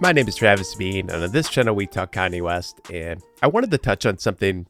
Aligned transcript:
My 0.00 0.12
name 0.12 0.28
is 0.28 0.36
Travis 0.36 0.76
Bean, 0.76 1.10
and 1.10 1.24
on 1.24 1.32
this 1.32 1.48
channel 1.48 1.74
we 1.74 1.88
talk 1.88 2.12
Kanye 2.12 2.40
West. 2.40 2.80
And 2.92 3.20
I 3.42 3.48
wanted 3.48 3.72
to 3.72 3.78
touch 3.78 4.06
on 4.06 4.18
something 4.18 4.64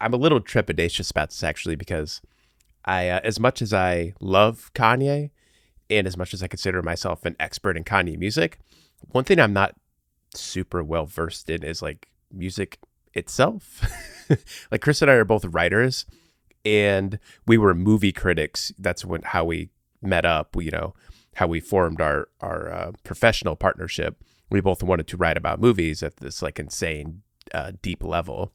I'm 0.00 0.14
a 0.14 0.16
little 0.16 0.40
trepidatious 0.40 1.10
about 1.10 1.30
this 1.30 1.42
actually 1.42 1.74
because 1.74 2.20
I, 2.84 3.08
uh, 3.08 3.20
as 3.24 3.40
much 3.40 3.60
as 3.60 3.74
I 3.74 4.12
love 4.20 4.70
Kanye, 4.72 5.30
and 5.90 6.06
as 6.06 6.16
much 6.16 6.32
as 6.32 6.40
I 6.40 6.46
consider 6.46 6.82
myself 6.82 7.24
an 7.24 7.34
expert 7.40 7.76
in 7.76 7.82
Kanye 7.82 8.16
music, 8.16 8.60
one 9.10 9.24
thing 9.24 9.40
I'm 9.40 9.52
not 9.52 9.74
super 10.34 10.84
well 10.84 11.04
versed 11.04 11.50
in 11.50 11.64
is 11.64 11.82
like 11.82 12.06
music 12.32 12.78
itself. 13.12 13.84
like 14.70 14.80
Chris 14.80 15.02
and 15.02 15.10
I 15.10 15.14
are 15.14 15.24
both 15.24 15.44
writers, 15.46 16.06
and 16.64 17.18
we 17.44 17.58
were 17.58 17.74
movie 17.74 18.12
critics. 18.12 18.72
That's 18.78 19.04
when 19.04 19.22
how 19.22 19.46
we 19.46 19.70
met 20.00 20.24
up. 20.24 20.54
You 20.56 20.70
know 20.70 20.94
how 21.34 21.48
we 21.48 21.58
formed 21.58 22.00
our 22.00 22.28
our 22.40 22.72
uh, 22.72 22.92
professional 23.02 23.56
partnership 23.56 24.22
we 24.50 24.60
both 24.60 24.82
wanted 24.82 25.06
to 25.08 25.16
write 25.16 25.36
about 25.36 25.60
movies 25.60 26.02
at 26.02 26.16
this 26.16 26.42
like 26.42 26.58
insane 26.58 27.22
uh, 27.52 27.72
deep 27.82 28.02
level. 28.02 28.52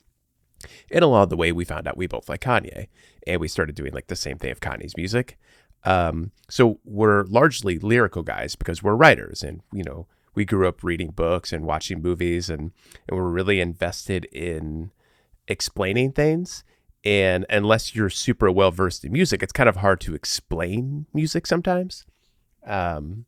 And 0.91 1.03
along 1.03 1.29
the 1.29 1.37
way, 1.37 1.51
we 1.51 1.65
found 1.65 1.87
out 1.87 1.97
we 1.97 2.07
both 2.07 2.27
like 2.27 2.41
Kanye, 2.41 2.87
and 3.25 3.39
we 3.39 3.47
started 3.47 3.75
doing 3.75 3.93
like 3.93 4.07
the 4.07 4.15
same 4.15 4.37
thing 4.37 4.51
of 4.51 4.59
Kanye's 4.59 4.97
music. 4.97 5.37
Um, 5.85 6.31
so 6.49 6.79
we're 6.83 7.23
largely 7.23 7.79
lyrical 7.79 8.23
guys 8.23 8.55
because 8.55 8.83
we're 8.83 8.95
writers, 8.95 9.41
and 9.41 9.61
you 9.71 9.83
know 9.83 10.07
we 10.35 10.45
grew 10.45 10.67
up 10.67 10.83
reading 10.83 11.11
books 11.11 11.53
and 11.53 11.65
watching 11.65 12.01
movies, 12.01 12.49
and 12.49 12.71
and 13.07 13.17
we're 13.17 13.29
really 13.29 13.61
invested 13.61 14.25
in 14.25 14.91
explaining 15.47 16.11
things. 16.11 16.63
And 17.05 17.45
unless 17.49 17.95
you're 17.95 18.09
super 18.09 18.51
well 18.51 18.71
versed 18.71 19.05
in 19.05 19.13
music, 19.13 19.41
it's 19.41 19.53
kind 19.53 19.69
of 19.69 19.77
hard 19.77 20.01
to 20.01 20.15
explain 20.15 21.05
music 21.13 21.47
sometimes. 21.47 22.05
Um, 22.65 23.25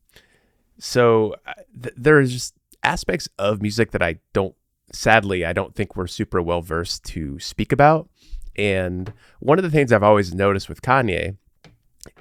so 0.81 1.35
uh, 1.45 1.53
th- 1.79 1.93
there's 1.95 2.33
just 2.33 2.55
aspects 2.81 3.29
of 3.37 3.61
music 3.61 3.91
that 3.91 4.01
I 4.01 4.17
don't, 4.33 4.55
sadly, 4.91 5.45
I 5.45 5.53
don't 5.53 5.75
think 5.75 5.95
we're 5.95 6.07
super 6.07 6.41
well 6.41 6.61
versed 6.61 7.03
to 7.05 7.37
speak 7.37 7.71
about. 7.71 8.09
And 8.55 9.13
one 9.39 9.59
of 9.59 9.63
the 9.63 9.69
things 9.69 9.91
I've 9.91 10.01
always 10.01 10.33
noticed 10.33 10.67
with 10.67 10.81
Kanye 10.81 11.37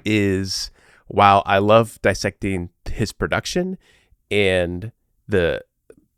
is 0.05 0.69
while 1.07 1.41
I 1.47 1.57
love 1.57 1.99
dissecting 2.03 2.69
his 2.87 3.11
production 3.11 3.79
and 4.29 4.91
the 5.27 5.63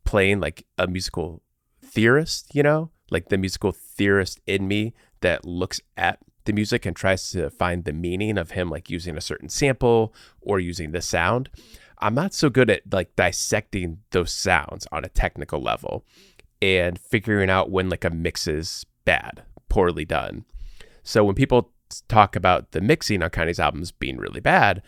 playing 0.04 0.42
like 0.42 0.66
a 0.78 0.86
musical 0.86 1.42
theorist, 1.82 2.54
you 2.54 2.62
know, 2.62 2.92
like 3.10 3.30
the 3.30 3.38
musical 3.38 3.72
theorist 3.72 4.42
in 4.46 4.68
me 4.68 4.94
that 5.22 5.46
looks 5.46 5.80
at 5.96 6.20
the 6.44 6.52
music 6.52 6.86
and 6.86 6.94
tries 6.94 7.32
to 7.32 7.50
find 7.50 7.86
the 7.86 7.94
meaning 7.94 8.38
of 8.38 8.52
him 8.52 8.70
like 8.70 8.90
using 8.90 9.16
a 9.16 9.22
certain 9.22 9.48
sample 9.48 10.14
or 10.42 10.60
using 10.60 10.92
the 10.92 11.02
sound. 11.02 11.50
I'm 12.04 12.16
not 12.16 12.34
so 12.34 12.50
good 12.50 12.70
at 12.70 12.82
like 12.92 13.16
dissecting 13.16 14.00
those 14.12 14.34
sounds 14.34 14.86
on 14.92 15.06
a 15.06 15.10
technical 15.10 15.62
level 15.62 16.04
and 16.62 17.00
figuring 17.00 17.50
out 17.50 17.72
when 17.72 17.88
like 17.88 18.04
a 18.04 18.10
mix 18.10 18.46
is 18.46 18.86
bad, 19.06 19.44
poorly 19.70 20.04
done. 20.04 20.44
So 21.02 21.24
when 21.24 21.34
people 21.34 21.72
talk 22.10 22.36
about 22.36 22.72
the 22.72 22.82
mixing 22.82 23.24
on 23.24 23.30
Kanye's 23.30 23.60
albums 23.60 23.92
being 23.94 24.18
really 24.18 24.42
bad, 24.42 24.84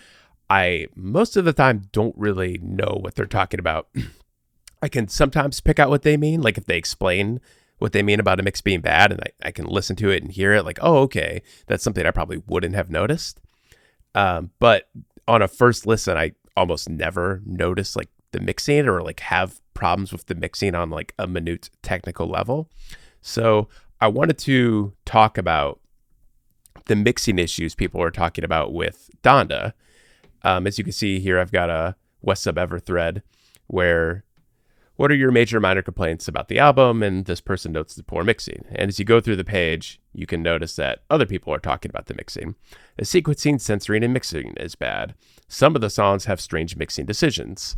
I 0.50 0.88
most 0.94 1.38
of 1.38 1.46
the 1.46 1.54
time 1.54 1.84
don't 1.94 2.16
really 2.18 2.60
know 2.62 2.98
what 3.00 3.16
they're 3.16 3.26
talking 3.26 3.62
about. 3.62 3.88
I 4.82 4.90
can 4.90 5.08
sometimes 5.08 5.62
pick 5.62 5.80
out 5.80 5.90
what 5.90 6.02
they 6.02 6.18
mean, 6.18 6.42
like 6.42 6.58
if 6.58 6.66
they 6.66 6.78
explain 6.78 7.40
what 7.78 7.94
they 7.94 8.04
mean 8.04 8.20
about 8.20 8.42
a 8.42 8.44
mix 8.44 8.60
being 8.60 8.82
bad 8.82 9.14
and 9.14 9.22
I, 9.22 9.48
I 9.48 9.52
can 9.52 9.68
listen 9.68 9.96
to 9.98 10.10
it 10.10 10.22
and 10.22 10.34
hear 10.34 10.54
it 10.54 10.66
like, 10.66 10.80
oh, 10.82 10.98
okay, 11.04 11.44
that's 11.68 11.84
something 11.84 12.06
I 12.06 12.12
probably 12.12 12.44
wouldn't 12.46 12.76
have 12.76 12.90
noticed. 12.90 13.40
Um, 14.14 14.52
but 14.60 14.90
on 15.30 15.42
a 15.42 15.48
first 15.48 15.88
listen, 15.88 16.18
I 16.18 16.34
almost 16.56 16.90
never 16.90 17.42
notice 17.46 17.96
like 17.96 18.10
the 18.32 18.40
mixing 18.40 18.88
or 18.88 19.02
like 19.02 19.20
have 19.22 19.62
problems 19.74 20.12
with 20.12 20.26
the 20.26 20.36
mixing 20.36 20.76
on 20.76 20.90
like 20.90 21.14
a 21.18 21.28
minute 21.28 21.70
technical 21.82 22.28
level. 22.28 22.70
So 23.22 23.70
I 24.02 24.08
wanted 24.08 24.38
to 24.40 24.94
talk 25.06 25.38
about 25.38 25.80
the 26.86 26.96
mixing 26.96 27.40
issues 27.40 27.76
people 27.76 28.02
are 28.02 28.12
talking 28.12 28.44
about 28.44 28.74
with 28.74 29.10
Donda. 29.24 29.74
Um, 30.44 30.68
as 30.68 30.78
you 30.78 30.84
can 30.84 30.94
see 30.94 31.20
here, 31.20 31.40
I've 31.40 31.52
got 31.52 31.70
a 31.70 31.96
West 32.22 32.44
Sub 32.44 32.58
Ever 32.58 32.80
thread 32.80 33.24
where 33.68 34.24
what 34.98 35.12
are 35.12 35.16
your 35.16 35.32
major 35.32 35.60
minor 35.60 35.82
complaints 35.82 36.28
about 36.28 36.48
the 36.48 36.60
album? 36.60 37.04
And 37.04 37.26
this 37.26 37.42
person 37.42 37.74
notes 37.74 37.96
the 37.96 38.04
poor 38.04 38.24
mixing. 38.24 38.66
And 38.72 38.88
as 38.88 38.98
you 38.98 39.06
go 39.06 39.20
through 39.20 39.36
the 39.36 39.44
page, 39.44 40.00
you 40.14 40.26
can 40.26 40.42
notice 40.42 40.76
that 40.78 41.00
other 41.10 41.26
people 41.26 41.54
are 41.54 41.60
talking 41.60 41.90
about 41.90 42.06
the 42.06 42.14
mixing. 42.14 42.56
The 42.96 43.04
sequencing, 43.04 43.60
censoring, 43.60 44.04
and 44.04 44.14
mixing 44.14 44.54
is 44.58 44.76
bad. 44.76 45.14
Some 45.48 45.76
of 45.76 45.82
the 45.82 45.90
songs 45.90 46.26
have 46.26 46.42
strange 46.42 46.76
mixing 46.76 47.06
decisions. 47.06 47.78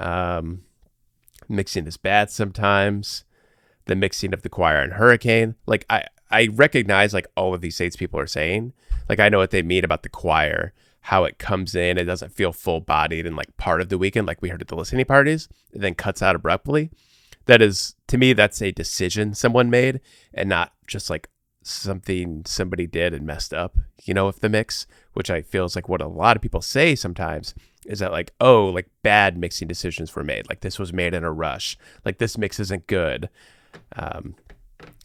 Um, 0.00 0.62
mixing 1.48 1.86
is 1.86 1.96
bad 1.96 2.30
sometimes. 2.30 3.24
The 3.86 3.96
mixing 3.96 4.32
of 4.34 4.42
the 4.42 4.48
choir 4.48 4.80
and 4.80 4.94
hurricane. 4.94 5.54
Like 5.66 5.86
I, 5.88 6.04
I 6.30 6.48
recognize 6.52 7.14
like 7.14 7.26
all 7.36 7.54
of 7.54 7.60
these 7.60 7.78
things 7.78 7.96
people 7.96 8.18
are 8.18 8.26
saying. 8.26 8.72
Like 9.08 9.20
I 9.20 9.28
know 9.28 9.38
what 9.38 9.50
they 9.50 9.62
mean 9.62 9.84
about 9.84 10.02
the 10.02 10.08
choir 10.08 10.72
how 11.06 11.22
it 11.22 11.38
comes 11.38 11.76
in. 11.76 11.98
It 11.98 12.04
doesn't 12.04 12.32
feel 12.32 12.52
full 12.52 12.80
bodied 12.80 13.26
and 13.26 13.36
like 13.36 13.56
part 13.56 13.80
of 13.80 13.90
the 13.90 13.98
Weeknd, 13.98 14.26
like 14.26 14.42
we 14.42 14.48
heard 14.48 14.60
at 14.60 14.66
the 14.66 14.74
listening 14.74 15.04
parties, 15.04 15.48
and 15.72 15.80
then 15.80 15.94
cuts 15.94 16.20
out 16.20 16.34
abruptly. 16.34 16.90
That 17.44 17.62
is, 17.62 17.94
to 18.08 18.18
me, 18.18 18.32
that's 18.32 18.60
a 18.60 18.72
decision 18.72 19.32
someone 19.32 19.70
made 19.70 20.00
and 20.34 20.48
not 20.48 20.72
just 20.88 21.08
like 21.08 21.28
something 21.68 22.42
somebody 22.46 22.86
did 22.86 23.14
and 23.14 23.26
messed 23.26 23.54
up, 23.54 23.76
you 24.04 24.14
know, 24.14 24.26
with 24.26 24.40
the 24.40 24.48
mix, 24.48 24.86
which 25.12 25.30
I 25.30 25.42
feel 25.42 25.64
is 25.64 25.76
like 25.76 25.88
what 25.88 26.02
a 26.02 26.08
lot 26.08 26.36
of 26.36 26.42
people 26.42 26.60
say 26.60 26.94
sometimes 26.94 27.54
is 27.86 28.00
that 28.00 28.12
like, 28.12 28.32
oh, 28.40 28.66
like 28.66 28.88
bad 29.02 29.38
mixing 29.38 29.68
decisions 29.68 30.14
were 30.14 30.24
made. 30.24 30.48
Like 30.48 30.60
this 30.60 30.78
was 30.78 30.92
made 30.92 31.14
in 31.14 31.24
a 31.24 31.32
rush. 31.32 31.76
Like 32.04 32.18
this 32.18 32.36
mix 32.36 32.58
isn't 32.60 32.86
good. 32.86 33.28
Um, 33.94 34.34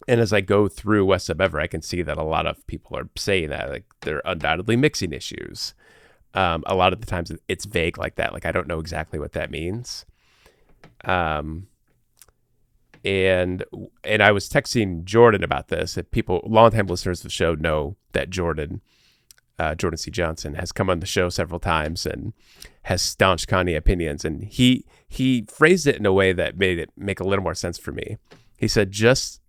and 0.08 0.20
as 0.20 0.34
I 0.34 0.42
go 0.42 0.68
through 0.68 1.06
West 1.06 1.28
Sub 1.28 1.40
Ever, 1.40 1.60
I 1.60 1.68
can 1.68 1.82
see 1.82 2.02
that 2.02 2.18
a 2.18 2.24
lot 2.24 2.48
of 2.48 2.66
people 2.68 2.98
are 2.98 3.10
saying 3.16 3.50
that 3.50 3.70
like 3.70 3.86
there 4.02 4.18
are 4.18 4.32
undoubtedly 4.32 4.76
mixing 4.76 5.14
issues 5.14 5.76
um, 6.34 6.64
a 6.66 6.76
lot 6.76 6.94
of 6.94 7.02
the 7.02 7.08
times 7.08 7.32
it's 7.48 7.66
vague 7.66 7.98
like 7.98 8.16
that. 8.16 8.34
Like 8.34 8.46
I 8.46 8.52
don't 8.52 8.68
know 8.68 8.80
exactly 8.80 9.20
what 9.20 9.34
that 9.34 9.52
means. 9.52 10.06
Um, 11.04 11.68
and 13.04 13.64
and 14.04 14.22
I 14.22 14.32
was 14.32 14.50
texting 14.50 15.04
Jordan 15.04 15.44
about 15.44 15.70
this. 15.70 15.96
That 15.96 16.12
people, 16.12 16.42
longtime 16.46 16.88
listeners 16.88 17.20
of 17.20 17.24
the 17.24 17.30
show, 17.30 17.56
know 17.56 17.96
that 18.14 18.30
Jordan, 18.30 18.82
uh, 19.58 19.76
Jordan 19.76 19.98
C. 19.98 20.12
Johnson, 20.12 20.56
has 20.56 20.72
come 20.72 20.90
on 20.90 21.00
the 21.00 21.06
show 21.06 21.30
several 21.30 21.60
times 21.60 22.06
and 22.06 22.34
has 22.84 23.02
staunch 23.02 23.48
Kanye 23.48 23.78
opinions. 23.78 24.26
And 24.26 24.44
he 24.44 24.86
he 25.08 25.46
phrased 25.50 25.88
it 25.88 25.98
in 25.98 26.06
a 26.06 26.14
way 26.14 26.34
that 26.34 26.58
made 26.58 26.80
it 26.80 26.92
make 26.96 27.20
a 27.20 27.28
little 27.28 27.44
more 27.44 27.56
sense 27.56 27.78
for 27.78 27.92
me. 27.92 28.18
He 28.58 28.68
said, 28.68 28.92
"Just 28.92 29.42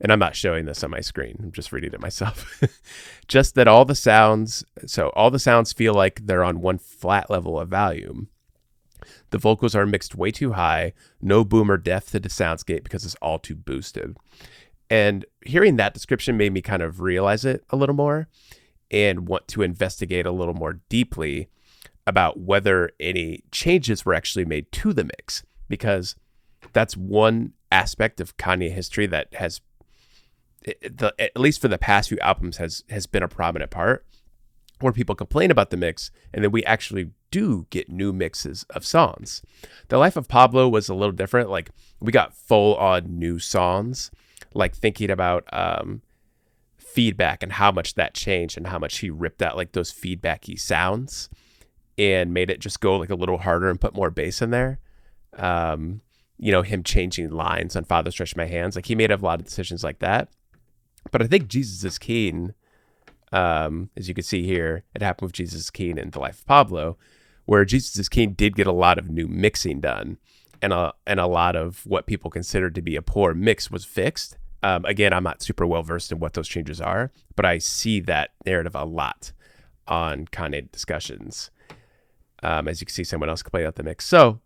and 0.00 0.12
I'm 0.12 0.18
not 0.18 0.36
showing 0.36 0.66
this 0.66 0.84
on 0.84 0.90
my 0.90 1.00
screen. 1.00 1.38
I'm 1.42 1.52
just 1.52 1.72
reading 1.72 1.92
it 1.92 2.00
myself. 2.00 2.62
just 3.28 3.54
that 3.54 3.68
all 3.68 3.84
the 3.84 3.94
sounds, 3.94 4.64
so 4.86 5.08
all 5.10 5.30
the 5.30 5.38
sounds 5.38 5.72
feel 5.72 5.94
like 5.94 6.26
they're 6.26 6.44
on 6.44 6.60
one 6.60 6.78
flat 6.78 7.30
level 7.30 7.58
of 7.58 7.68
volume. 7.68 8.28
The 9.30 9.38
vocals 9.38 9.74
are 9.74 9.86
mixed 9.86 10.14
way 10.14 10.30
too 10.30 10.52
high, 10.52 10.92
no 11.20 11.44
boom 11.44 11.70
or 11.70 11.76
depth 11.76 12.12
to 12.12 12.20
the 12.20 12.28
soundscape 12.28 12.84
because 12.84 13.04
it's 13.04 13.16
all 13.16 13.38
too 13.38 13.54
boosted. 13.54 14.16
And 14.90 15.26
hearing 15.44 15.76
that 15.76 15.94
description 15.94 16.36
made 16.36 16.52
me 16.52 16.62
kind 16.62 16.82
of 16.82 17.00
realize 17.00 17.44
it 17.44 17.64
a 17.70 17.76
little 17.76 17.94
more 17.94 18.28
and 18.90 19.28
want 19.28 19.48
to 19.48 19.62
investigate 19.62 20.26
a 20.26 20.32
little 20.32 20.54
more 20.54 20.80
deeply 20.88 21.48
about 22.06 22.40
whether 22.40 22.90
any 22.98 23.42
changes 23.52 24.04
were 24.04 24.14
actually 24.14 24.46
made 24.46 24.72
to 24.72 24.94
the 24.94 25.04
mix 25.04 25.44
because 25.68 26.16
that's 26.72 26.96
one 26.96 27.52
aspect 27.70 28.20
of 28.20 28.36
Kanye 28.38 28.72
history 28.72 29.06
that 29.06 29.34
has 29.34 29.60
eh, 30.64 30.72
the 30.82 31.14
at 31.18 31.38
least 31.38 31.60
for 31.60 31.68
the 31.68 31.76
past 31.76 32.08
few 32.08 32.18
albums 32.20 32.56
has 32.56 32.82
has 32.88 33.06
been 33.06 33.22
a 33.22 33.28
prominent 33.28 33.70
part 33.70 34.06
where 34.80 34.92
people 34.92 35.14
complain 35.14 35.50
about 35.50 35.70
the 35.70 35.76
mix 35.76 36.10
and 36.32 36.44
then 36.44 36.50
we 36.50 36.64
actually 36.64 37.10
do 37.30 37.66
get 37.70 37.90
new 37.90 38.12
mixes 38.12 38.64
of 38.70 38.86
songs. 38.86 39.42
The 39.88 39.98
Life 39.98 40.16
of 40.16 40.28
Pablo 40.28 40.68
was 40.68 40.88
a 40.88 40.94
little 40.94 41.12
different. 41.12 41.50
Like 41.50 41.70
we 42.00 42.12
got 42.12 42.34
full 42.34 42.74
on 42.76 43.18
new 43.18 43.38
songs, 43.38 44.10
like 44.54 44.74
thinking 44.74 45.10
about 45.10 45.44
um, 45.52 46.02
feedback 46.76 47.42
and 47.42 47.52
how 47.52 47.70
much 47.70 47.94
that 47.94 48.14
changed 48.14 48.56
and 48.56 48.66
how 48.66 48.78
much 48.78 48.98
he 48.98 49.10
ripped 49.10 49.42
out 49.42 49.56
like 49.56 49.72
those 49.72 49.92
feedbacky 49.92 50.58
sounds 50.58 51.28
and 51.98 52.32
made 52.32 52.50
it 52.50 52.60
just 52.60 52.80
go 52.80 52.96
like 52.96 53.10
a 53.10 53.14
little 53.14 53.38
harder 53.38 53.68
and 53.68 53.80
put 53.80 53.94
more 53.94 54.10
bass 54.10 54.40
in 54.40 54.50
there. 54.50 54.78
Um, 55.36 56.00
you 56.38 56.52
know, 56.52 56.62
him 56.62 56.82
changing 56.82 57.30
lines 57.30 57.74
on 57.74 57.84
Father 57.84 58.10
Stretch 58.10 58.36
My 58.36 58.46
Hands. 58.46 58.74
Like 58.74 58.86
he 58.86 58.94
made 58.94 59.10
a 59.10 59.16
lot 59.16 59.40
of 59.40 59.46
decisions 59.46 59.82
like 59.82 59.98
that. 59.98 60.28
But 61.10 61.22
I 61.22 61.26
think 61.26 61.48
Jesus 61.48 61.84
is 61.84 61.98
King, 61.98 62.54
um, 63.32 63.90
as 63.96 64.08
you 64.08 64.14
can 64.14 64.24
see 64.24 64.44
here, 64.44 64.84
it 64.94 65.02
happened 65.02 65.28
with 65.28 65.34
Jesus 65.34 65.70
King 65.70 65.98
in 65.98 66.10
The 66.10 66.18
Life 66.18 66.40
of 66.40 66.46
Pablo, 66.46 66.96
where 67.44 67.64
Jesus 67.64 68.08
King 68.08 68.32
did 68.32 68.56
get 68.56 68.66
a 68.66 68.72
lot 68.72 68.98
of 68.98 69.08
new 69.08 69.28
mixing 69.28 69.80
done. 69.80 70.18
And 70.60 70.72
a, 70.72 70.92
and 71.06 71.20
a 71.20 71.26
lot 71.26 71.54
of 71.54 71.86
what 71.86 72.06
people 72.06 72.30
considered 72.30 72.74
to 72.74 72.82
be 72.82 72.96
a 72.96 73.02
poor 73.02 73.32
mix 73.32 73.70
was 73.70 73.84
fixed. 73.84 74.36
Um, 74.62 74.84
again, 74.84 75.12
I'm 75.12 75.22
not 75.22 75.40
super 75.40 75.64
well 75.64 75.84
versed 75.84 76.10
in 76.10 76.18
what 76.18 76.32
those 76.32 76.48
changes 76.48 76.80
are, 76.80 77.12
but 77.36 77.44
I 77.44 77.58
see 77.58 78.00
that 78.00 78.30
narrative 78.44 78.74
a 78.74 78.84
lot 78.84 79.32
on 79.86 80.26
Kanye 80.26 80.70
discussions. 80.72 81.50
Um, 82.42 82.66
as 82.66 82.80
you 82.80 82.86
can 82.86 82.92
see, 82.94 83.04
someone 83.04 83.28
else 83.28 83.42
complained 83.42 83.66
about 83.66 83.76
the 83.76 83.84
mix. 83.84 84.04
So 84.04 84.40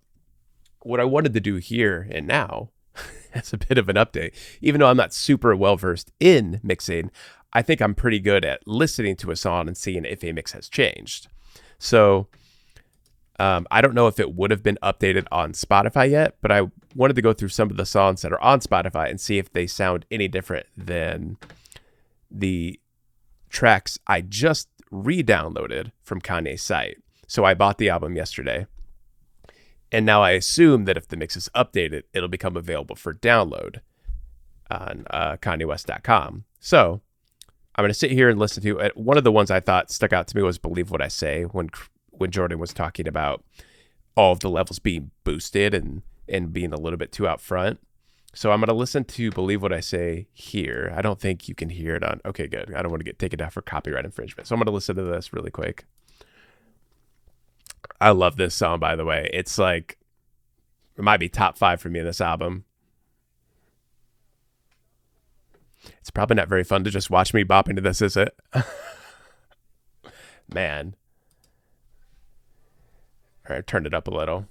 what 0.83 1.01
I 1.01 1.05
wanted 1.05 1.33
to 1.35 1.41
do 1.41 1.57
here 1.57 2.07
and 2.11 2.27
now, 2.27 2.71
as 3.35 3.53
a 3.53 3.59
bit 3.59 3.79
of 3.79 3.89
an 3.89 3.97
update, 3.97 4.35
even 4.61 4.81
though 4.81 4.89
I'm 4.89 4.97
not 4.97 5.15
super 5.15 5.57
well 5.57 5.77
versed 5.77 6.13
in 6.21 6.61
mixing, 6.63 7.11
I 7.53 7.63
think 7.63 7.81
I'm 7.81 7.95
pretty 7.95 8.19
good 8.19 8.45
at 8.45 8.67
listening 8.67 9.17
to 9.17 9.31
a 9.31 9.37
song 9.37 9.69
and 9.69 9.77
seeing 9.77 10.05
if 10.05 10.25
a 10.25 10.33
mix 10.33 10.53
has 10.53 10.69
changed. 10.69 11.29
So 11.79 12.29
um, 13.39 13.67
I 13.71 13.81
don't 13.81 13.95
know 13.95 14.07
if 14.07 14.21
it 14.21 14.35
would 14.35 14.51
have 14.51 14.63
been 14.63 14.79
updated 14.83 15.27
on 15.31 15.53
Spotify 15.53 16.11
yet, 16.11 16.37
but 16.41 16.53
I 16.53 16.71
wanted 16.95 17.17
to 17.17 17.23
go 17.23 17.33
through 17.33 17.49
some 17.49 17.71
of 17.71 17.77
the 17.77 17.87
songs 17.87 18.23
that 18.23 18.33
are 18.33 18.43
on 18.43 18.61
Spotify 18.61 19.11
and 19.11 19.21
see 19.21 19.39
if 19.39 19.53
they 19.53 19.67
sound 19.67 20.07
any 20.11 20.29
different 20.29 20.67
than 20.77 21.37
the 22.31 22.81
tracks 23.51 23.99
I 24.07 24.23
just 24.23 24.69
re 24.91 25.23
downloaded 25.23 25.93
from 26.03 26.21
Kanye's 26.21 26.63
site. 26.63 26.99
So 27.27 27.45
I 27.45 27.55
bought 27.55 27.79
the 27.79 27.91
album 27.91 28.17
yesterday 28.17 28.67
and 29.93 30.07
now 30.07 30.23
I 30.23 30.31
assume 30.31 30.87
that 30.87 30.97
if 30.97 31.07
the 31.07 31.19
mix 31.19 31.37
is 31.37 31.51
updated, 31.55 32.05
it'll 32.15 32.29
become 32.29 32.57
available 32.57 32.97
for 32.97 33.13
download 33.13 33.81
on 34.71 35.05
uh, 35.11 35.37
KanyeWest.com. 35.37 36.45
So 36.61 37.03
I'm 37.75 37.83
going 37.83 37.91
to 37.91 37.99
sit 37.99 38.11
here 38.11 38.29
and 38.29 38.39
listen 38.39 38.63
to 38.63 38.79
it. 38.79 38.97
One 38.97 39.17
of 39.17 39.25
the 39.25 39.33
ones 39.33 39.51
I 39.51 39.61
thought 39.61 39.91
stuck 39.91 40.13
out 40.13 40.27
to 40.29 40.37
me 40.37 40.43
was 40.43 40.59
"Believe 40.59 40.91
What 40.91 41.03
I 41.03 41.09
Say" 41.09 41.45
when 41.45 41.71
when 42.11 42.31
Jordan 42.31 42.59
was 42.59 42.73
talking 42.73 43.09
about 43.09 43.45
all 44.15 44.33
of 44.33 44.41
the 44.41 44.51
levels 44.51 44.79
being 44.79 45.11
boosted 45.25 45.75
and 45.75 46.03
and 46.29 46.53
being 46.53 46.73
a 46.73 46.79
little 46.79 46.99
bit 46.99 47.13
too 47.13 47.27
out 47.27 47.41
front. 47.41 47.81
So 48.35 48.51
I'm 48.51 48.61
going 48.61 48.69
to 48.69 48.75
listen 48.75 49.05
to 49.05 49.31
"Believe 49.31 49.63
What 49.63 49.73
I 49.73 49.81
Say" 49.81 50.27
here. 50.33 50.93
I 50.97 51.03
don't 51.03 51.21
think 51.21 51.49
you 51.49 51.55
can 51.55 51.71
hear 51.71 51.95
it 51.97 52.05
on. 52.05 52.21
Okay, 52.25 52.47
good. 52.47 52.75
I 52.75 52.83
don't 52.83 52.91
want 52.91 53.01
to 53.01 53.05
get 53.05 53.19
taken 53.19 53.39
down 53.39 53.51
for 53.51 53.63
copyright 53.63 54.05
infringement. 54.05 54.47
So 54.47 54.55
I'm 54.55 54.59
going 54.59 54.67
to 54.67 54.73
listen 54.73 54.97
to 54.97 55.03
this 55.03 55.33
really 55.33 55.51
quick. 55.51 55.87
I 58.01 58.11
love 58.11 58.37
this 58.37 58.55
song, 58.55 58.79
by 58.81 58.97
the 58.97 59.05
way. 59.05 59.29
It's 59.33 59.59
like, 59.59 59.99
it 60.97 61.03
might 61.03 61.19
be 61.19 61.29
top 61.29 61.59
five 61.59 61.81
for 61.81 61.89
me 61.89 62.01
in 62.01 62.07
this 62.07 62.21
album. 62.21 62.65
It's 66.01 66.11
probably 66.11 66.37
not 66.37 66.49
very 66.49 66.65
fun 66.65 66.85
to 66.85 66.91
just 66.91 67.11
watch 67.11 67.33
me 67.35 67.43
bop 67.43 67.69
into 67.69 67.83
this, 67.83 68.03
is 68.03 68.17
it? 68.17 68.37
Man. 70.53 70.95
All 73.49 73.57
right, 73.57 73.67
turn 73.67 73.87
it 73.87 73.95
up 73.95 74.07
a 74.09 74.11
little. 74.11 74.47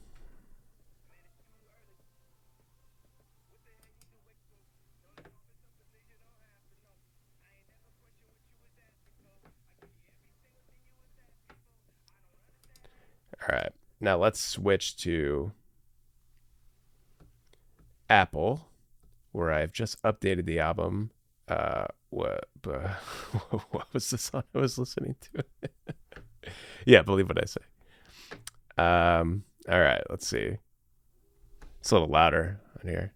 All 13.41 13.55
right. 13.55 13.71
Now 13.99 14.17
let's 14.17 14.39
switch 14.39 14.97
to 14.97 15.51
Apple, 18.09 18.67
where 19.31 19.51
I've 19.51 19.71
just 19.71 20.01
updated 20.03 20.45
the 20.45 20.59
album. 20.59 21.11
Uh, 21.47 21.87
what, 22.09 22.47
what 23.71 23.93
was 23.93 24.09
the 24.09 24.17
song 24.17 24.43
I 24.53 24.59
was 24.59 24.77
listening 24.77 25.15
to? 25.33 25.43
yeah, 26.85 27.01
believe 27.01 27.27
what 27.27 27.41
I 27.41 27.45
say. 27.45 27.61
Um, 28.77 29.43
all 29.69 29.79
right, 29.79 30.01
let's 30.09 30.27
see. 30.27 30.57
It's 31.79 31.91
a 31.91 31.95
little 31.95 32.09
louder 32.09 32.59
on 32.81 32.89
here. 32.89 33.13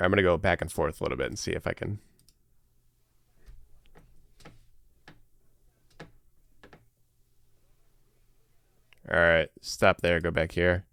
I'm 0.00 0.10
to 0.12 0.22
go 0.22 0.36
back 0.36 0.60
and 0.60 0.70
forth 0.70 1.00
a 1.00 1.04
little 1.04 1.18
bit 1.18 1.28
and 1.28 1.38
see 1.38 1.52
if 1.52 1.66
I 1.66 1.72
can. 1.72 1.98
All 9.10 9.18
right, 9.18 9.48
stop 9.62 10.02
there, 10.02 10.20
go 10.20 10.30
back 10.30 10.52
here. 10.52 10.84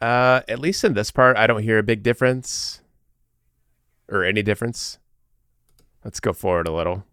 Uh, 0.00 0.42
at 0.48 0.58
least 0.58 0.84
in 0.84 0.94
this 0.94 1.10
part, 1.10 1.36
I 1.36 1.46
don't 1.46 1.62
hear 1.62 1.78
a 1.78 1.82
big 1.82 2.02
difference 2.02 2.80
or 4.08 4.24
any 4.24 4.42
difference. 4.42 4.98
Let's 6.04 6.20
go 6.20 6.32
forward 6.32 6.66
a 6.66 6.72
little. 6.72 7.04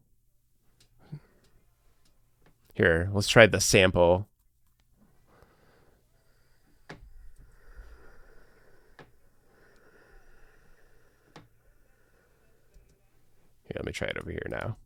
Here, 2.73 3.09
let's 3.11 3.27
try 3.27 3.47
the 3.47 3.59
sample. 3.59 4.29
Let 13.75 13.85
me 13.85 13.91
try 13.91 14.07
it 14.07 14.17
over 14.19 14.31
here 14.31 14.47
now. 14.49 14.77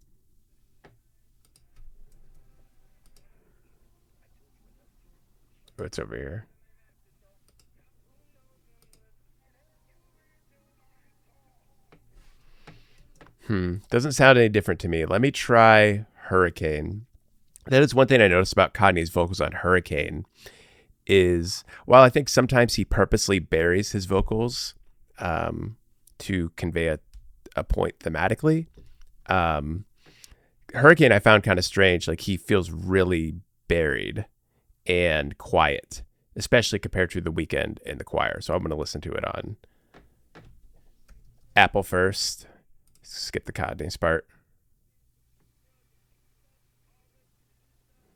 Oh, 5.80 5.83
it's 5.83 6.00
over 6.00 6.15
here. 6.15 6.47
Hmm. 13.47 13.78
Doesn't 13.90 14.11
sound 14.11 14.37
any 14.37 14.49
different 14.49 14.80
to 14.81 14.87
me. 14.87 15.06
Let 15.06 15.21
me 15.21 15.31
try 15.31 16.06
Hurricane. 16.14 17.06
That 17.66 17.81
is 17.81 17.95
one 17.95 18.07
thing 18.07 18.21
I 18.21 18.28
noticed 18.28 18.54
about 18.54 18.73
Kanye's 18.73 19.09
vocals 19.09 19.42
on 19.42 19.52
Hurricane 19.52 20.25
is 21.07 21.64
while 21.85 22.04
I 22.04 22.09
think 22.09 22.30
sometimes 22.30 22.75
he 22.75 22.85
purposely 22.85 23.40
buries 23.40 23.92
his 23.92 24.06
vocals 24.06 24.75
um, 25.19 25.78
to 26.19 26.52
convey 26.56 26.87
a 26.87 26.99
a 27.56 27.64
point 27.64 27.99
thematically. 27.99 28.68
Um, 29.30 29.86
Hurricane 30.74 31.12
I 31.12 31.19
found 31.19 31.44
kind 31.44 31.59
of 31.59 31.66
strange. 31.66 32.07
Like 32.07 32.21
he 32.21 32.38
feels 32.38 32.71
really 32.71 33.36
buried 33.68 34.26
and 34.86 35.38
quiet, 35.38 36.04
especially 36.36 36.80
compared 36.80 37.12
to 37.12 37.21
the 37.21 37.31
Weeknd 37.31 37.81
in 37.83 37.98
the 37.98 38.04
choir. 38.04 38.42
So 38.42 38.54
I'm 38.54 38.62
going 38.62 38.71
to 38.71 38.76
listen 38.76 39.02
to 39.02 39.12
it 39.12 39.26
on 39.26 39.57
Apple 41.56 41.83
first. 41.83 42.48
Skip 43.02 43.45
the 43.45 43.54
Kanye 43.54 44.00
part. 44.00 44.28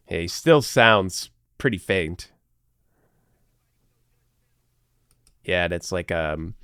He 0.07 0.27
still 0.27 0.61
sounds 0.61 1.29
pretty 1.57 1.77
faint. 1.77 2.31
Yeah, 5.43 5.65
and 5.65 5.73
it's 5.73 5.91
like 5.91 6.11
um 6.11 6.55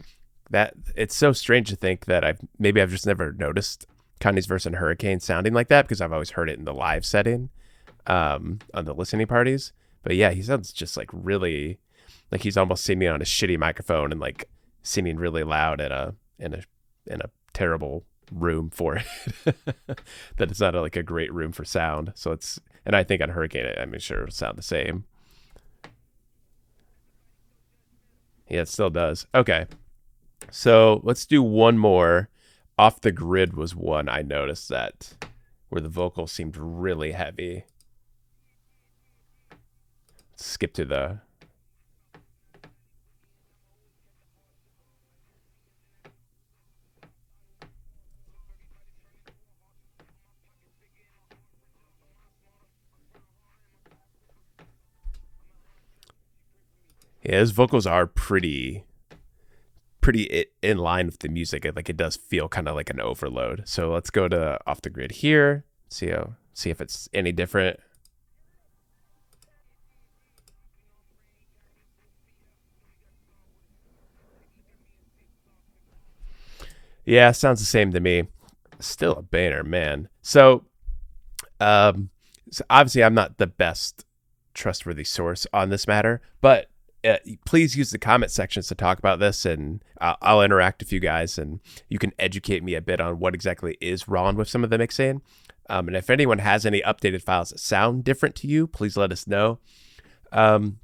that 0.51 0.73
it's 0.95 1.15
so 1.15 1.31
strange 1.31 1.69
to 1.69 1.75
think 1.75 2.05
that 2.05 2.23
I've 2.23 2.39
maybe 2.57 2.81
I've 2.81 2.91
just 2.91 3.05
never 3.05 3.33
noticed 3.33 3.85
Kanye's 4.19 4.45
verse 4.45 4.65
in 4.65 4.73
Hurricane 4.73 5.19
sounding 5.19 5.53
like 5.53 5.67
that 5.69 5.83
because 5.83 6.01
I've 6.01 6.13
always 6.13 6.31
heard 6.31 6.49
it 6.49 6.59
in 6.59 6.65
the 6.65 6.73
live 6.73 7.05
setting 7.05 7.49
um, 8.07 8.59
on 8.73 8.85
the 8.85 8.93
listening 8.93 9.27
parties. 9.27 9.71
But 10.03 10.15
yeah, 10.15 10.31
he 10.31 10.41
sounds 10.41 10.73
just 10.73 10.97
like 10.97 11.09
really 11.11 11.79
like 12.31 12.43
he's 12.43 12.57
almost 12.57 12.83
singing 12.83 13.07
on 13.07 13.21
a 13.21 13.25
shitty 13.25 13.57
microphone 13.57 14.11
and 14.11 14.21
like 14.21 14.49
singing 14.83 15.17
really 15.17 15.43
loud 15.43 15.81
in 15.81 15.91
a 15.91 16.15
in 16.37 16.53
a 16.53 16.61
in 17.05 17.21
a 17.21 17.29
terrible 17.53 18.05
room 18.31 18.69
for 18.69 18.95
it. 19.45 19.55
that 20.37 20.51
it's 20.51 20.59
not 20.59 20.75
a, 20.75 20.81
like 20.81 20.95
a 20.95 21.03
great 21.03 21.33
room 21.33 21.51
for 21.51 21.65
sound. 21.65 22.11
So 22.15 22.31
it's 22.31 22.59
and 22.85 22.95
I 22.95 23.03
think 23.03 23.21
on 23.21 23.29
Hurricane, 23.29 23.73
I 23.77 23.85
mean, 23.85 23.99
sure, 23.99 24.23
it'll 24.23 24.31
sound 24.31 24.57
the 24.57 24.63
same. 24.63 25.05
Yeah, 28.47 28.61
it 28.61 28.67
still 28.67 28.89
does. 28.89 29.27
Okay. 29.35 29.67
So 30.49 31.01
let's 31.03 31.25
do 31.25 31.43
one 31.43 31.77
more. 31.77 32.29
Off 32.79 33.01
the 33.01 33.11
grid 33.11 33.57
was 33.57 33.75
one 33.75 34.07
I 34.07 34.21
noticed 34.21 34.69
that 34.69 35.25
where 35.67 35.81
the 35.81 35.89
vocal 35.89 36.27
seemed 36.27 36.55
really 36.55 37.11
heavy. 37.11 37.65
skip 40.37 40.71
to 40.75 40.85
the 40.85 41.19
Yeah, 57.21 57.39
his 57.39 57.51
vocals 57.51 57.85
are 57.85 58.07
pretty 58.07 58.85
pretty 60.01 60.45
in 60.61 60.77
line 60.77 61.05
with 61.07 61.19
the 61.19 61.29
music. 61.29 61.65
It, 61.65 61.75
Like 61.75 61.89
it 61.89 61.97
does 61.97 62.15
feel 62.15 62.47
kind 62.47 62.67
of 62.67 62.75
like 62.75 62.89
an 62.89 62.99
overload. 62.99 63.63
So 63.65 63.91
let's 63.91 64.09
go 64.09 64.27
to 64.27 64.59
off 64.65 64.81
the 64.81 64.89
grid 64.89 65.11
here. 65.11 65.65
See 65.89 66.09
how 66.09 66.33
see 66.53 66.69
if 66.69 66.81
it's 66.81 67.09
any 67.13 67.31
different. 67.31 67.79
Yeah, 77.05 77.31
sounds 77.31 77.59
the 77.59 77.65
same 77.65 77.91
to 77.93 77.99
me. 77.99 78.27
Still 78.79 79.13
a 79.13 79.23
banner, 79.23 79.63
man. 79.63 80.09
So, 80.21 80.65
um, 81.59 82.11
so 82.51 82.63
obviously 82.69 83.03
I'm 83.03 83.15
not 83.15 83.39
the 83.39 83.47
best 83.47 84.05
trustworthy 84.53 85.03
source 85.03 85.47
on 85.51 85.69
this 85.69 85.87
matter, 85.87 86.21
but 86.39 86.69
uh, 87.03 87.17
please 87.45 87.75
use 87.77 87.91
the 87.91 87.97
comment 87.97 88.31
sections 88.31 88.67
to 88.67 88.75
talk 88.75 88.99
about 88.99 89.19
this 89.19 89.45
and 89.45 89.83
I'll, 90.01 90.17
I'll, 90.21 90.41
interact 90.41 90.81
with 90.81 90.91
you 90.91 90.99
guys 90.99 91.37
and 91.37 91.59
you 91.87 91.97
can 91.97 92.11
educate 92.19 92.63
me 92.63 92.75
a 92.75 92.81
bit 92.81 92.99
on 92.99 93.19
what 93.19 93.33
exactly 93.33 93.77
is 93.79 94.07
wrong 94.07 94.35
with 94.35 94.49
some 94.49 94.63
of 94.63 94.69
the 94.69 94.77
mixing. 94.77 95.21
Um, 95.69 95.87
and 95.87 95.95
if 95.95 96.09
anyone 96.09 96.39
has 96.39 96.65
any 96.65 96.81
updated 96.81 97.21
files 97.21 97.51
that 97.51 97.59
sound 97.59 98.03
different 98.03 98.35
to 98.37 98.47
you, 98.47 98.67
please 98.67 98.97
let 98.97 99.11
us 99.11 99.27
know. 99.27 99.59
Um, 100.31 100.79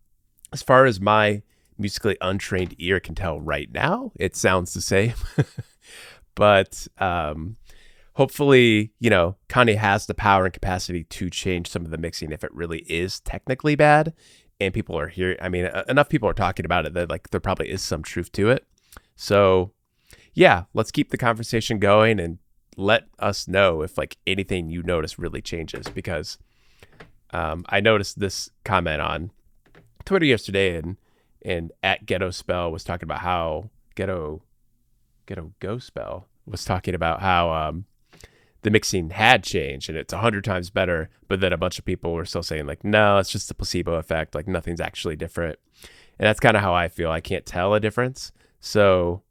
as 0.54 0.62
far 0.62 0.86
as 0.86 1.02
my 1.02 1.42
musically 1.78 2.18
untrained 2.22 2.76
ear 2.78 3.00
can 3.00 3.16
tell 3.16 3.42
right 3.42 3.70
now, 3.72 4.12
it 4.16 4.36
sounds 4.36 4.74
the 4.74 4.82
same. 4.82 5.16
but 6.36 6.88
um, 6.98 7.58
hopefully, 8.14 8.94
you 9.00 9.10
know, 9.10 9.36
Kanye 9.50 9.76
has 9.76 10.06
the 10.06 10.14
power 10.14 10.46
and 10.46 10.54
capacity 10.54 11.04
to 11.04 11.30
change 11.30 11.70
some 11.70 11.84
of 11.84 11.92
the 11.92 11.98
mixing 11.98 12.32
if 12.32 12.44
it 12.44 12.54
really 12.54 12.80
is 12.88 13.20
technically 13.20 13.76
bad 13.76 14.14
and 14.60 14.74
people 14.74 14.98
are 14.98 15.08
here. 15.08 15.38
I 15.42 15.50
mean, 15.50 15.70
enough 15.88 16.10
people 16.10 16.30
are 16.30 16.34
talking 16.34 16.66
about 16.66 16.86
it 16.86 16.94
that 16.94 17.10
like 17.10 17.30
there 17.30 17.40
probably 17.40 17.70
is 17.70 17.82
some 17.82 18.04
truth 18.04 18.32
to 18.34 18.50
it. 18.50 18.66
So, 19.16 19.72
yeah, 20.34 20.64
let's 20.74 20.92
keep 20.92 21.10
the 21.12 21.18
conversation 21.18 21.80
going 21.80 22.20
and 22.20 22.40
let 22.78 23.04
us 23.20 23.48
know 23.48 23.82
if 23.82 23.98
like 23.98 24.18
anything 24.28 24.70
you 24.70 24.84
notice 24.84 25.18
really 25.18 25.42
changes 25.42 25.88
because 25.88 26.38
um, 27.32 27.66
I 27.70 27.80
noticed 27.80 28.20
this 28.20 28.50
comment 28.64 29.02
on 29.02 29.32
Twitter 30.06 30.26
yesterday 30.26 30.78
and 30.78 30.98
and 31.44 31.72
at 31.84 32.06
Ghetto 32.06 32.32
Spell 32.32 32.72
was 32.72 32.84
talking 32.84 33.06
about 33.06 33.20
how 33.20 33.70
Ghetto 33.96 34.42
Ghetto 35.26 35.54
Go 35.60 35.78
Spell 35.78 36.28
was 36.46 36.66
talking 36.66 36.96
about 36.96 37.22
how 37.22 37.52
um, 37.52 37.86
the 38.66 38.72
mixing 38.72 39.12
had 39.12 39.44
changed 39.44 39.90
and 39.90 39.98
it's 39.98 40.12
a 40.12 40.18
hundred 40.18 40.44
times 40.44 40.72
better, 40.72 41.08
but 41.28 41.40
then 41.40 41.54
a 41.54 41.58
bunch 41.58 41.78
of 41.78 41.86
people 41.86 42.14
were 42.14 42.26
still 42.26 42.42
saying 42.42 42.66
like, 42.66 42.84
no, 42.84 43.20
it's 43.20 43.30
just 43.30 43.48
the 43.48 43.54
placebo 43.54 43.94
effect. 43.94 44.34
Like 44.34 44.48
nothing's 44.48 44.82
actually 44.82 45.16
different. 45.16 45.60
And 46.18 46.26
that's 46.26 46.40
kind 46.40 46.58
of 46.58 46.64
how 46.64 46.74
I 46.74 46.88
feel. 46.88 47.12
I 47.12 47.22
can't 47.22 47.46
tell 47.46 47.76
a 47.76 47.80
difference. 47.80 48.32
So 48.60 49.22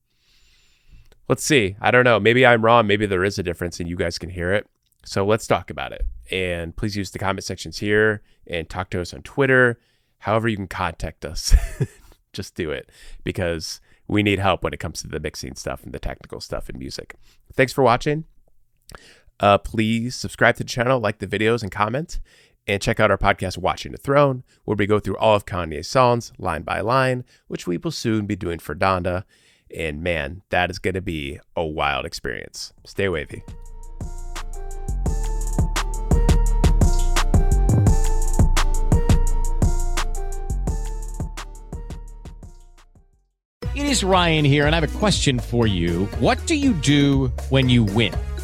let's 1.29 1.43
see. 1.43 1.75
I 1.81 1.91
don't 1.91 2.05
know. 2.05 2.21
Maybe 2.21 2.47
I'm 2.47 2.65
wrong. 2.65 2.87
Maybe 2.87 3.07
there 3.07 3.25
is 3.25 3.37
a 3.37 3.43
difference 3.43 3.81
and 3.81 3.89
you 3.89 3.97
guys 3.97 4.19
can 4.19 4.31
hear 4.31 4.53
it. 4.53 4.69
So 5.05 5.27
let's 5.27 5.49
talk 5.49 5.69
about 5.69 5.91
it. 5.91 6.07
And 6.31 6.77
please 6.77 6.97
use 6.97 7.11
the 7.11 7.19
comment 7.19 7.43
sections 7.43 7.79
here 7.79 8.23
and 8.47 8.71
talk 8.71 8.89
to 8.91 9.01
us 9.01 9.13
on 9.13 9.23
Twitter. 9.23 9.81
However, 10.19 10.47
you 10.47 10.57
can 10.57 10.69
contact 10.69 11.25
us. 11.25 11.57
just 12.33 12.55
do 12.55 12.71
it 12.71 12.89
because 13.25 13.81
we 14.07 14.23
need 14.23 14.39
help 14.39 14.63
when 14.63 14.73
it 14.73 14.79
comes 14.79 15.03
to 15.03 15.09
the 15.09 15.19
mixing 15.19 15.57
stuff 15.57 15.83
and 15.83 15.93
the 15.93 15.99
technical 15.99 16.41
stuff 16.41 16.71
in 16.71 16.79
music. 16.79 17.17
Thanks 17.53 17.73
for 17.73 17.83
watching. 17.83 18.27
Uh, 19.41 19.59
please 19.59 20.15
subscribe 20.15 20.57
to 20.57 20.65
the 20.65 20.69
channel, 20.69 21.01
like 21.01 21.19
the 21.19 21.27
videos, 21.27 21.63
and 21.63 21.73
comment. 21.73 22.21
And 22.67 22.81
check 22.81 22.99
out 22.99 23.11
our 23.11 23.19
podcast, 23.19 23.59
Watching 23.59 23.93
the 23.93 23.99
Throne, 23.99 24.43
where 24.65 24.77
we 24.77 24.87
go 24.87 24.99
through 24.99 25.19
all 25.19 25.37
of 25.37 25.45
Kanye's 25.45 25.89
songs 25.89 26.33
line 26.39 26.63
by 26.63 26.81
line, 26.81 27.25
which 27.47 27.67
we 27.67 27.77
will 27.77 27.91
soon 27.91 28.25
be 28.27 28.37
doing 28.37 28.59
for 28.59 28.75
Donda. 28.75 29.25
And 29.75 30.03
man, 30.03 30.43
that 30.49 30.71
is 30.71 30.79
going 30.79 30.95
to 30.95 31.03
be 31.03 31.41
a 31.55 31.65
wild 31.65 32.07
experience. 32.07 32.73
Stay 32.85 33.09
wavy. 33.09 33.43
It 43.75 43.87
is 43.87 44.05
Ryan 44.05 44.45
here, 44.45 44.67
and 44.67 44.75
I 44.75 44.81
have 44.81 44.95
a 44.95 44.99
question 44.99 45.41
for 45.41 45.67
you. 45.67 46.07
What 46.21 46.47
do 46.47 46.55
you 46.55 46.73
do 46.75 47.33
when 47.51 47.69
you 47.69 47.83
win? 47.83 48.15